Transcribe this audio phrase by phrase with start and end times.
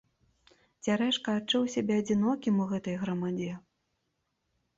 [0.87, 3.53] Цярэшка адчуў сябе адзінокім у гэтай грамадзе.